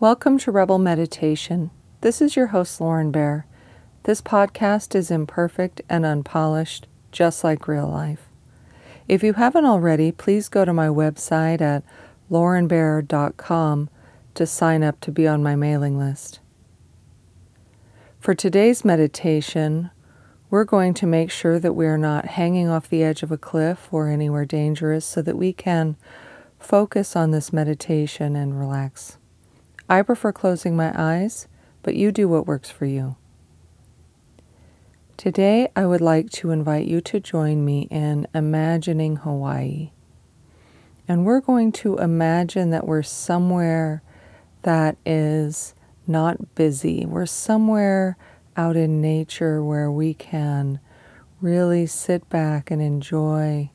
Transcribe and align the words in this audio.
Welcome 0.00 0.38
to 0.38 0.52
Rebel 0.52 0.78
Meditation. 0.78 1.72
This 2.02 2.22
is 2.22 2.36
your 2.36 2.46
host, 2.46 2.80
Lauren 2.80 3.10
Bear. 3.10 3.46
This 4.04 4.22
podcast 4.22 4.94
is 4.94 5.10
imperfect 5.10 5.82
and 5.88 6.06
unpolished, 6.06 6.86
just 7.10 7.42
like 7.42 7.66
real 7.66 7.88
life. 7.88 8.28
If 9.08 9.24
you 9.24 9.32
haven't 9.32 9.64
already, 9.64 10.12
please 10.12 10.48
go 10.48 10.64
to 10.64 10.72
my 10.72 10.86
website 10.86 11.60
at 11.60 11.82
laurenbear.com 12.30 13.90
to 14.34 14.46
sign 14.46 14.84
up 14.84 15.00
to 15.00 15.10
be 15.10 15.26
on 15.26 15.42
my 15.42 15.56
mailing 15.56 15.98
list. 15.98 16.38
For 18.20 18.36
today's 18.36 18.84
meditation, 18.84 19.90
we're 20.48 20.62
going 20.62 20.94
to 20.94 21.06
make 21.06 21.32
sure 21.32 21.58
that 21.58 21.72
we 21.72 21.86
are 21.86 21.98
not 21.98 22.24
hanging 22.24 22.68
off 22.68 22.88
the 22.88 23.02
edge 23.02 23.24
of 23.24 23.32
a 23.32 23.36
cliff 23.36 23.88
or 23.90 24.08
anywhere 24.08 24.44
dangerous 24.44 25.04
so 25.04 25.22
that 25.22 25.36
we 25.36 25.52
can 25.52 25.96
focus 26.60 27.16
on 27.16 27.32
this 27.32 27.52
meditation 27.52 28.36
and 28.36 28.60
relax. 28.60 29.17
I 29.88 30.02
prefer 30.02 30.32
closing 30.32 30.76
my 30.76 30.92
eyes, 30.94 31.48
but 31.82 31.94
you 31.94 32.12
do 32.12 32.28
what 32.28 32.46
works 32.46 32.70
for 32.70 32.84
you. 32.84 33.16
Today, 35.16 35.68
I 35.74 35.86
would 35.86 36.00
like 36.00 36.30
to 36.30 36.50
invite 36.50 36.86
you 36.86 37.00
to 37.00 37.18
join 37.18 37.64
me 37.64 37.88
in 37.90 38.28
imagining 38.34 39.16
Hawaii. 39.16 39.90
And 41.08 41.24
we're 41.24 41.40
going 41.40 41.72
to 41.72 41.96
imagine 41.96 42.70
that 42.70 42.86
we're 42.86 43.02
somewhere 43.02 44.02
that 44.62 44.98
is 45.06 45.74
not 46.06 46.54
busy. 46.54 47.06
We're 47.06 47.26
somewhere 47.26 48.18
out 48.56 48.76
in 48.76 49.00
nature 49.00 49.64
where 49.64 49.90
we 49.90 50.12
can 50.12 50.80
really 51.40 51.86
sit 51.86 52.28
back 52.28 52.70
and 52.70 52.82
enjoy 52.82 53.70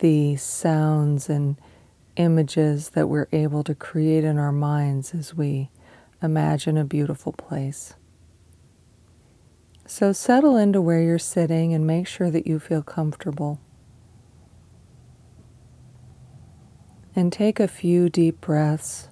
the 0.00 0.36
sounds 0.36 1.30
and 1.30 1.56
images 2.16 2.90
that 2.90 3.08
we're 3.08 3.28
able 3.32 3.64
to 3.64 3.74
create 3.74 4.24
in 4.24 4.38
our 4.38 4.52
minds 4.52 5.14
as 5.14 5.34
we 5.34 5.70
imagine 6.22 6.76
a 6.76 6.84
beautiful 6.84 7.32
place. 7.32 7.94
So 9.86 10.12
settle 10.12 10.56
into 10.56 10.80
where 10.80 11.02
you're 11.02 11.18
sitting 11.18 11.74
and 11.74 11.86
make 11.86 12.06
sure 12.06 12.30
that 12.30 12.46
you 12.46 12.58
feel 12.58 12.82
comfortable. 12.82 13.60
And 17.14 17.32
take 17.32 17.60
a 17.60 17.68
few 17.68 18.08
deep 18.08 18.40
breaths. 18.40 19.08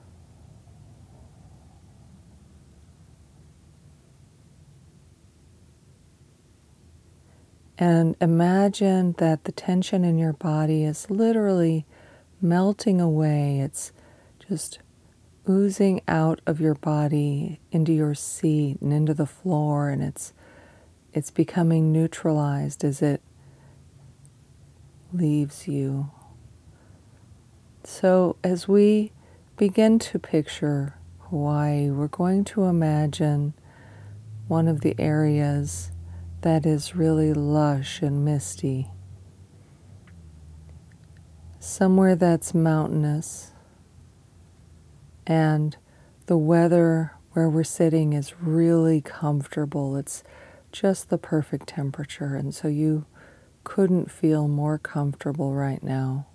And 7.77 8.15
imagine 8.21 9.15
that 9.19 9.45
the 9.45 9.53
tension 9.53 10.05
in 10.05 10.19
your 10.19 10.35
body 10.35 10.85
is 10.85 11.11
literally 11.11 11.87
melting 12.43 13.01
away. 13.01 13.61
It's 13.61 13.93
just 14.49 14.81
oozing 15.49 16.01
out 16.07 16.41
of 16.47 16.61
your 16.61 16.75
body 16.75 17.61
into 17.73 17.93
your 17.93 18.15
seat 18.15 18.81
and 18.81 18.93
into 18.93 19.15
the 19.15 19.27
floor 19.27 19.89
and 19.89 20.03
it's 20.03 20.33
it's 21.13 21.31
becoming 21.31 21.91
neutralized 21.91 22.85
as 22.85 23.03
it 23.03 23.21
leaves 25.13 25.67
you. 25.67 26.09
So 27.83 28.37
as 28.45 28.69
we 28.69 29.11
begin 29.57 29.99
to 29.99 30.21
picture 30.21 30.95
Hawaii, 31.29 31.91
we're 31.91 32.07
going 32.07 32.45
to 32.45 32.65
imagine 32.65 33.55
one 34.47 34.69
of 34.69 34.83
the 34.83 34.95
areas 35.01 35.91
that 36.43 36.65
is 36.65 36.95
really 36.95 37.33
lush 37.33 38.03
and 38.03 38.25
misty 38.25 38.89
somewhere 41.61 42.17
that's 42.17 42.55
mountainous 42.55 43.53
and 45.27 45.77
the 46.27 46.37
weather 46.37 47.13
where 47.33 47.49
we're 47.49 47.63
sitting 47.63 48.15
is 48.15 48.41
really 48.41 49.01
comfortable. 49.01 49.95
It's 49.97 50.25
just 50.73 51.11
the 51.11 51.19
perfect 51.19 51.69
temperature, 51.69 52.35
and 52.35 52.55
so 52.55 52.67
you 52.67 53.05
couldn't 53.63 54.11
feel 54.11 54.49
more 54.49 54.79
comfortable 54.79 55.53
right 55.55 55.83
now. 55.83 56.27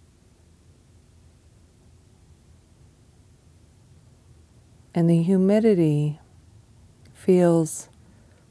And 4.94 5.10
the 5.10 5.24
humidity 5.24 6.20
feels 7.14 7.90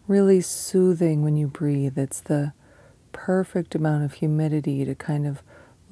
really 0.06 0.40
soothing 0.42 1.22
when 1.22 1.36
you 1.36 1.46
breathe. 1.46 1.96
It's 1.96 2.20
the 2.20 2.52
perfect 3.12 3.74
amount 3.74 4.04
of 4.04 4.14
humidity 4.14 4.84
to 4.84 4.94
kind 4.94 5.26
of 5.26 5.42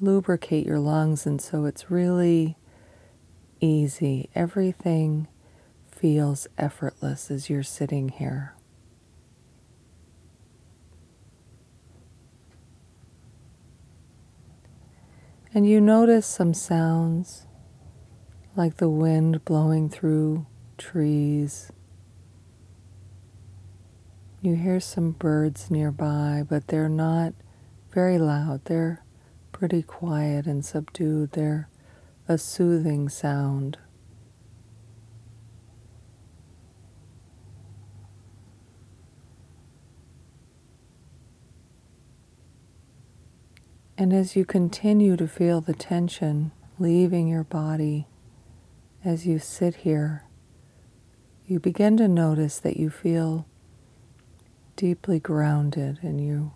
lubricate 0.03 0.65
your 0.65 0.79
lungs, 0.79 1.25
and 1.25 1.41
so 1.41 1.65
it's 1.65 1.89
really 1.89 2.57
easy. 3.59 4.29
Everything 4.35 5.27
feels 5.89 6.47
effortless 6.57 7.31
as 7.31 7.49
you're 7.49 7.63
sitting 7.63 8.09
here. 8.09 8.53
And 15.53 15.67
you 15.69 15.79
notice 15.79 16.25
some 16.25 16.53
sounds 16.53 17.45
like 18.55 18.77
the 18.77 18.89
wind 18.89 19.45
blowing 19.45 19.87
through 19.87 20.47
trees. 20.77 21.71
You 24.41 24.55
hear 24.55 24.79
some 24.79 25.11
birds 25.11 25.71
nearby, 25.71 26.43
but 26.47 26.67
they're 26.67 26.89
not 26.89 27.33
very 27.91 28.17
loud. 28.17 28.65
They're 28.65 29.03
pretty 29.63 29.81
quiet 29.81 30.45
and 30.45 30.65
subdued. 30.65 31.31
They're 31.31 31.69
a 32.27 32.37
soothing 32.37 33.07
sound. 33.07 33.77
And 43.97 44.11
as 44.11 44.35
you 44.35 44.43
continue 44.43 45.15
to 45.15 45.29
feel 45.29 45.61
the 45.61 45.73
tension 45.73 46.51
leaving 46.77 47.29
your 47.29 47.45
body 47.45 48.05
as 49.05 49.25
you 49.25 49.39
sit 49.39 49.75
here, 49.75 50.25
you 51.47 51.61
begin 51.61 51.95
to 51.95 52.09
notice 52.09 52.59
that 52.59 52.75
you 52.75 52.89
feel 52.89 53.47
deeply 54.75 55.21
grounded 55.21 55.99
and 56.01 56.19
you 56.19 56.51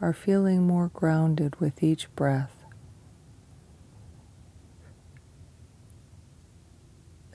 are 0.00 0.12
feeling 0.12 0.66
more 0.66 0.88
grounded 0.88 1.58
with 1.60 1.82
each 1.82 2.14
breath. 2.14 2.64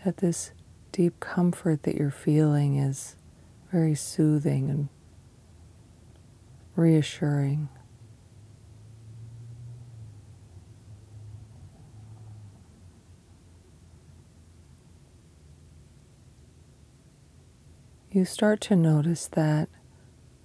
That 0.06 0.18
this 0.18 0.52
deep 0.92 1.20
comfort 1.20 1.84
that 1.84 1.96
you're 1.96 2.12
feeling 2.12 2.78
is 2.78 3.16
very 3.72 3.96
soothing 3.96 4.70
and 4.70 4.90
reassuring. 6.76 7.70
You 18.12 18.26
start 18.26 18.62
to 18.62 18.76
notice 18.76 19.28
that 19.30 19.70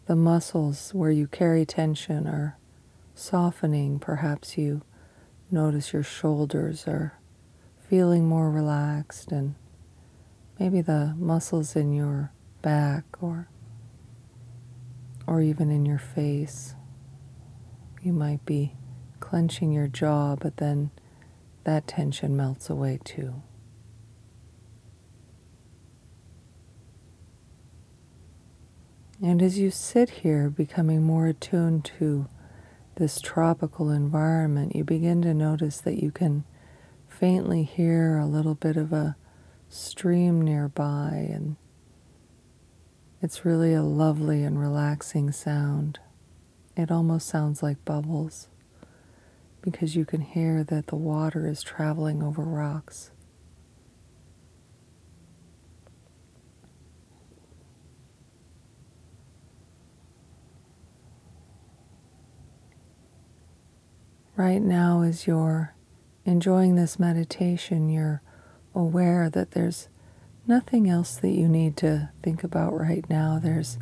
the 0.08 0.16
muscles 0.16 0.94
where 0.94 1.10
you 1.10 1.26
carry 1.28 1.66
tension 1.66 2.26
are 2.26 2.56
softening. 3.14 3.98
Perhaps 3.98 4.56
you 4.56 4.80
notice 5.50 5.92
your 5.92 6.02
shoulders 6.02 6.88
are 6.88 7.20
feeling 7.78 8.26
more 8.26 8.50
relaxed, 8.50 9.30
and 9.30 9.54
maybe 10.58 10.80
the 10.80 11.14
muscles 11.18 11.76
in 11.76 11.92
your 11.92 12.32
back 12.62 13.04
or 13.20 13.48
or 15.26 15.42
even 15.42 15.70
in 15.70 15.84
your 15.84 15.98
face. 15.98 16.74
You 18.02 18.14
might 18.14 18.46
be 18.46 18.76
clenching 19.20 19.72
your 19.72 19.88
jaw, 19.88 20.36
but 20.36 20.56
then 20.56 20.90
that 21.64 21.86
tension 21.86 22.34
melts 22.34 22.70
away 22.70 22.98
too. 23.04 23.42
And 29.20 29.42
as 29.42 29.58
you 29.58 29.70
sit 29.70 30.10
here, 30.10 30.48
becoming 30.48 31.02
more 31.02 31.26
attuned 31.26 31.84
to 31.98 32.28
this 32.94 33.20
tropical 33.20 33.90
environment, 33.90 34.76
you 34.76 34.84
begin 34.84 35.22
to 35.22 35.34
notice 35.34 35.80
that 35.80 36.00
you 36.00 36.12
can 36.12 36.44
faintly 37.08 37.64
hear 37.64 38.16
a 38.16 38.26
little 38.26 38.54
bit 38.54 38.76
of 38.76 38.92
a 38.92 39.16
stream 39.68 40.40
nearby, 40.42 41.28
and 41.32 41.56
it's 43.20 43.44
really 43.44 43.74
a 43.74 43.82
lovely 43.82 44.44
and 44.44 44.60
relaxing 44.60 45.32
sound. 45.32 45.98
It 46.76 46.92
almost 46.92 47.26
sounds 47.28 47.60
like 47.60 47.84
bubbles 47.84 48.48
because 49.62 49.96
you 49.96 50.04
can 50.04 50.20
hear 50.20 50.62
that 50.62 50.86
the 50.86 50.96
water 50.96 51.48
is 51.48 51.62
traveling 51.62 52.22
over 52.22 52.42
rocks. 52.42 53.10
Right 64.38 64.62
now, 64.62 65.02
as 65.02 65.26
you're 65.26 65.74
enjoying 66.24 66.76
this 66.76 66.96
meditation, 66.96 67.88
you're 67.88 68.22
aware 68.72 69.28
that 69.28 69.50
there's 69.50 69.88
nothing 70.46 70.88
else 70.88 71.16
that 71.16 71.32
you 71.32 71.48
need 71.48 71.76
to 71.78 72.10
think 72.22 72.44
about 72.44 72.72
right 72.72 73.04
now. 73.10 73.40
There's 73.42 73.78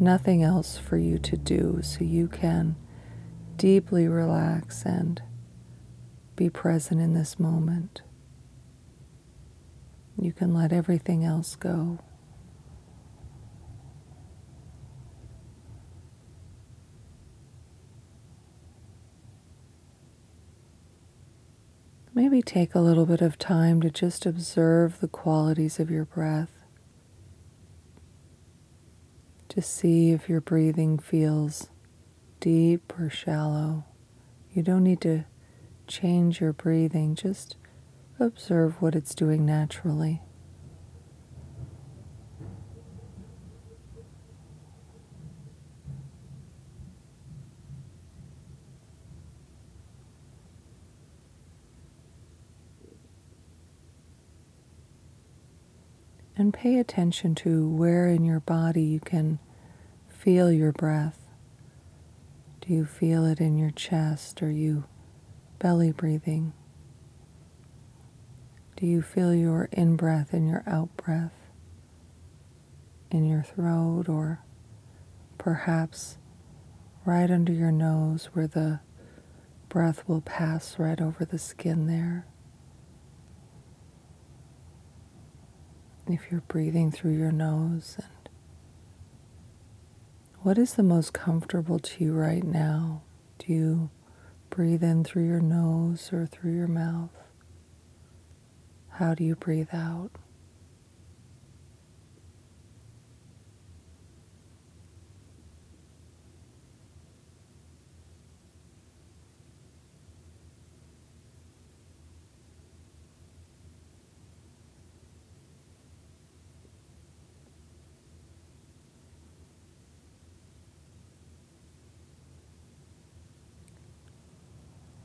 nothing 0.00 0.42
else 0.42 0.78
for 0.78 0.96
you 0.96 1.18
to 1.18 1.36
do, 1.36 1.80
so 1.82 2.04
you 2.04 2.26
can 2.26 2.76
deeply 3.58 4.08
relax 4.08 4.86
and 4.86 5.20
be 6.36 6.48
present 6.48 6.98
in 6.98 7.12
this 7.12 7.38
moment. 7.38 8.00
You 10.18 10.32
can 10.32 10.54
let 10.54 10.72
everything 10.72 11.22
else 11.22 11.54
go. 11.54 11.98
Maybe 22.14 22.42
take 22.42 22.74
a 22.74 22.80
little 22.80 23.06
bit 23.06 23.22
of 23.22 23.38
time 23.38 23.80
to 23.80 23.90
just 23.90 24.26
observe 24.26 25.00
the 25.00 25.08
qualities 25.08 25.80
of 25.80 25.90
your 25.90 26.04
breath. 26.04 26.50
To 29.48 29.62
see 29.62 30.10
if 30.10 30.28
your 30.28 30.42
breathing 30.42 30.98
feels 30.98 31.70
deep 32.38 32.92
or 32.98 33.08
shallow. 33.08 33.84
You 34.52 34.62
don't 34.62 34.84
need 34.84 35.00
to 35.02 35.24
change 35.86 36.40
your 36.40 36.52
breathing, 36.52 37.14
just 37.14 37.56
observe 38.20 38.82
what 38.82 38.94
it's 38.94 39.14
doing 39.14 39.46
naturally. 39.46 40.20
And 56.36 56.54
pay 56.54 56.78
attention 56.78 57.34
to 57.36 57.68
where 57.68 58.08
in 58.08 58.24
your 58.24 58.40
body 58.40 58.82
you 58.82 59.00
can 59.00 59.38
feel 60.08 60.50
your 60.50 60.72
breath. 60.72 61.18
Do 62.60 62.72
you 62.72 62.86
feel 62.86 63.24
it 63.26 63.40
in 63.40 63.58
your 63.58 63.70
chest? 63.70 64.42
Are 64.42 64.50
you 64.50 64.84
belly 65.58 65.92
breathing? 65.92 66.54
Do 68.76 68.86
you 68.86 69.02
feel 69.02 69.34
your 69.34 69.68
in 69.72 69.96
breath 69.96 70.32
and 70.32 70.48
your 70.48 70.64
out 70.66 70.96
breath 70.96 71.34
in 73.10 73.26
your 73.26 73.42
throat 73.42 74.08
or 74.08 74.40
perhaps 75.38 76.16
right 77.04 77.30
under 77.30 77.52
your 77.52 77.70
nose 77.72 78.30
where 78.32 78.46
the 78.46 78.80
breath 79.68 80.08
will 80.08 80.20
pass 80.22 80.78
right 80.78 81.00
over 81.00 81.24
the 81.24 81.38
skin 81.38 81.86
there? 81.86 82.26
If 86.08 86.30
you're 86.30 86.42
breathing 86.42 86.90
through 86.90 87.16
your 87.16 87.32
nose 87.32 87.96
and 87.98 88.28
what 90.42 90.58
is 90.58 90.74
the 90.74 90.82
most 90.82 91.12
comfortable 91.12 91.78
to 91.78 92.04
you 92.04 92.12
right 92.14 92.42
now? 92.42 93.02
Do 93.38 93.52
you 93.52 93.90
breathe 94.50 94.82
in 94.82 95.04
through 95.04 95.26
your 95.26 95.40
nose 95.40 96.12
or 96.12 96.26
through 96.26 96.54
your 96.56 96.66
mouth? 96.66 97.10
How 98.90 99.14
do 99.14 99.22
you 99.22 99.36
breathe 99.36 99.68
out? 99.72 100.10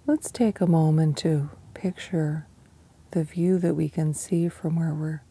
Let's 0.08 0.32
take 0.32 0.62
a 0.62 0.66
moment 0.66 1.18
to 1.18 1.50
picture 1.74 2.48
the 3.12 3.26
view 3.26 3.60
that 3.60 3.74
we 3.74 3.90
can 3.90 4.14
see 4.14 4.48
from 4.48 4.78
where 4.78 4.94
we're 4.94 5.22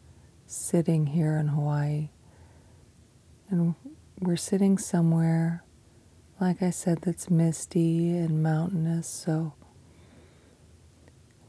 sitting 0.45 1.07
here 1.07 1.35
in 1.35 1.47
Hawaii. 1.47 2.09
And 3.49 3.73
we're 4.19 4.35
sitting 4.35 4.77
somewhere, 4.77 5.63
like 6.39 6.61
I 6.61 6.69
said, 6.69 6.99
that's 7.01 7.27
misty 7.27 8.15
and 8.15 8.43
mountainous. 8.43 9.07
So 9.07 9.55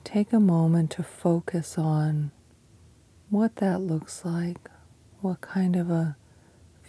take 0.05 0.33
a 0.33 0.41
moment 0.41 0.93
to 0.93 1.03
focus 1.03 1.77
on 1.77 2.31
what 3.29 3.57
that 3.57 3.83
looks 3.83 4.25
like. 4.25 4.71
What 5.21 5.43
kind 5.43 5.77
of 5.77 5.91
a 5.91 6.17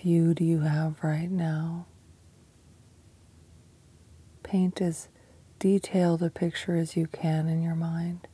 view 0.01 0.33
do 0.33 0.45
you 0.45 0.61
have 0.61 1.03
right 1.03 1.29
now? 1.29 1.85
Paint 4.41 4.79
as 4.79 5.09
detail 5.59 6.17
the 6.17 6.29
picture 6.29 6.75
as 6.75 6.95
you 6.95 7.05
can 7.05 7.47
in 7.47 7.61
your 7.61 7.75
mind. 7.75 8.27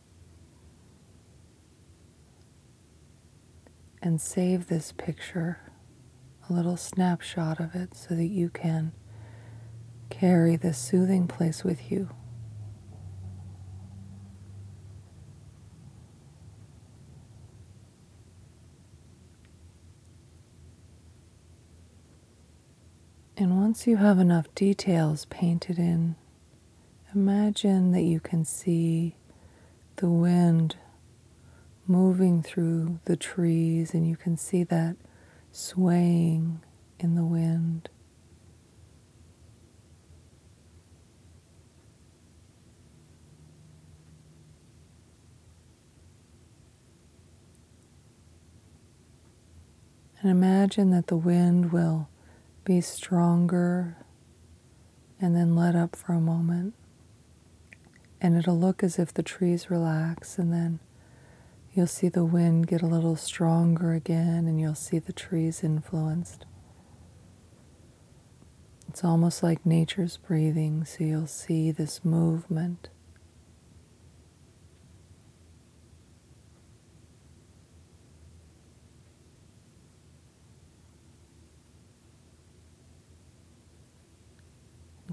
And 4.02 4.22
save 4.22 4.68
this 4.68 4.92
picture, 4.92 5.60
a 6.48 6.54
little 6.54 6.78
snapshot 6.78 7.60
of 7.60 7.74
it, 7.74 7.96
so 7.96 8.14
that 8.14 8.28
you 8.28 8.50
can 8.50 8.94
carry 10.12 10.56
this 10.56 10.78
soothing 10.78 11.28
place 11.28 11.64
with 11.64 11.92
you. 11.92 12.10
And 23.38 23.58
once 23.60 23.86
you 23.86 23.98
have 23.98 24.18
enough 24.18 24.54
details 24.56 25.26
painted 25.26 25.78
in, 25.78 26.16
Imagine 27.16 27.94
that 27.94 28.02
you 28.02 28.20
can 28.20 28.44
see 28.44 29.16
the 29.96 30.10
wind 30.10 30.76
moving 31.88 32.44
through 32.44 33.00
the 33.06 33.16
trees, 33.16 33.94
and 33.94 34.06
you 34.06 34.18
can 34.18 34.36
see 34.36 34.66
that 34.66 34.98
swaying 35.50 36.62
in 37.00 37.16
the 37.16 37.24
wind. 37.24 37.88
And 50.20 50.30
imagine 50.30 50.90
that 50.90 51.08
the 51.08 51.16
wind 51.16 51.72
will 51.72 52.10
be 52.66 52.82
stronger 52.82 53.96
and 55.22 55.34
then 55.34 55.56
let 55.56 55.78
up 55.78 55.96
for 55.96 56.12
a 56.12 56.20
moment 56.20 56.74
and 58.26 58.36
it'll 58.36 58.58
look 58.58 58.82
as 58.82 58.98
if 58.98 59.14
the 59.14 59.22
trees 59.22 59.70
relax, 59.70 60.40
and 60.40 60.52
then 60.52 60.80
you'll 61.72 61.86
see 61.86 62.10
the 62.10 62.26
wind 62.26 62.66
get 62.66 62.82
a 62.82 62.88
little 62.88 63.16
stronger 63.16 63.94
again, 63.94 64.48
and 64.48 64.60
you'll 64.60 64.74
see 64.74 64.98
the 64.98 65.14
trees 65.14 65.64
influenced. 65.64 66.44
It's 68.90 69.04
almost 69.04 69.44
like 69.44 69.64
nature's 69.64 70.18
breathing, 70.18 70.86
so 70.86 71.04
you'll 71.04 71.28
see 71.28 71.70
this 71.70 72.04
movement. 72.04 72.90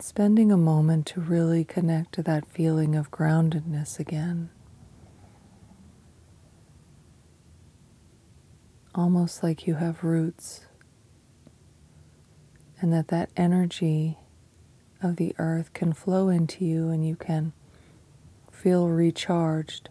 Spending 0.03 0.51
a 0.51 0.57
moment 0.57 1.07
to 1.07 1.21
really 1.21 1.65
connect 1.65 2.13
to 2.13 2.25
that 2.25 2.45
feeling 2.49 2.97
of 2.97 3.11
groundedness 3.13 4.01
again. 4.01 4.51
Almost 8.97 9.45
like 9.45 9.65
you 9.67 9.75
have 9.77 10.03
roots, 10.03 10.67
and 12.81 12.93
that 12.93 13.09
that 13.09 13.31
energy 13.37 14.19
of 15.01 15.17
the 15.17 15.37
earth 15.39 15.73
can 15.73 15.93
flow 15.93 16.29
into 16.29 16.65
you 16.65 16.89
and 16.89 17.07
you 17.07 17.15
can 17.15 17.53
feel 18.51 18.89
recharged 18.89 19.89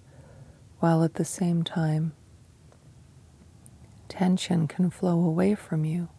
while 0.79 1.03
at 1.03 1.13
the 1.13 1.25
same 1.25 1.63
time 1.63 2.13
tension 4.09 4.67
can 4.67 4.89
flow 4.89 5.23
away 5.23 5.55
from 5.55 5.85
you. 5.85 6.09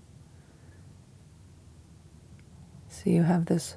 So 3.02 3.10
you 3.10 3.24
have 3.24 3.46
this 3.46 3.76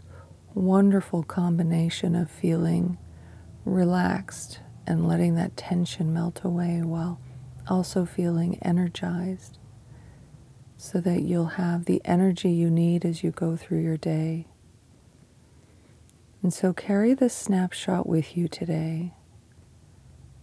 wonderful 0.54 1.24
combination 1.24 2.16
of 2.16 2.30
feeling 2.30 3.00
relaxed 3.64 4.60
and 4.86 5.08
letting 5.08 5.34
that 5.36 5.58
tension 5.58 6.14
melt 6.14 6.42
away 6.44 6.82
while 6.84 7.20
also 7.68 8.06
feeling 8.06 8.60
energized 8.62 9.58
so 10.78 11.00
that 11.02 11.24
you'll 11.24 11.46
have 11.46 11.86
the 11.86 12.02
energy 12.06 12.52
you 12.52 12.70
need 12.70 13.04
as 13.04 13.24
you 13.24 13.32
go 13.32 13.56
through 13.56 13.80
your 13.80 13.98
day. 13.98 14.46
And 16.44 16.54
so 16.54 16.72
carry 16.72 17.16
this 17.16 17.34
snapshot 17.34 18.06
with 18.06 18.38
you 18.38 18.48
today 18.48 19.14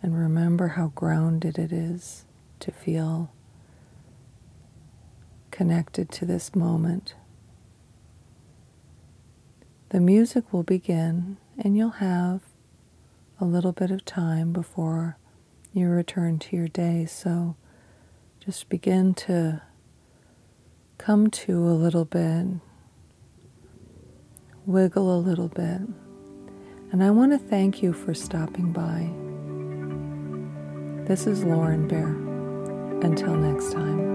and 0.02 0.18
remember 0.18 0.68
how 0.68 0.88
grounded 0.88 1.56
it 1.56 1.72
is 1.72 2.24
to 2.58 2.72
feel 2.72 3.30
connected 5.52 6.10
to 6.10 6.24
this 6.24 6.56
moment. 6.56 7.14
The 9.92 10.00
music 10.00 10.54
will 10.54 10.62
begin, 10.62 11.36
and 11.58 11.76
you'll 11.76 11.90
have 11.90 12.40
a 13.38 13.44
little 13.44 13.72
bit 13.72 13.90
of 13.90 14.06
time 14.06 14.50
before 14.50 15.18
you 15.74 15.90
return 15.90 16.38
to 16.38 16.56
your 16.56 16.68
day. 16.68 17.04
So 17.04 17.56
just 18.42 18.70
begin 18.70 19.12
to 19.14 19.60
come 20.96 21.28
to 21.28 21.58
a 21.58 21.76
little 21.76 22.06
bit, 22.06 22.46
wiggle 24.64 25.14
a 25.14 25.20
little 25.20 25.48
bit. 25.48 25.82
And 26.90 27.04
I 27.04 27.10
want 27.10 27.32
to 27.32 27.38
thank 27.38 27.82
you 27.82 27.92
for 27.92 28.14
stopping 28.14 28.72
by. 28.72 29.10
This 31.06 31.26
is 31.26 31.44
Lauren 31.44 31.86
Bear. 31.86 32.08
Until 33.06 33.36
next 33.36 33.72
time. 33.72 34.11